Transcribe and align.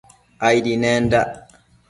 Aidi 0.47 0.73
nendac 0.83 1.33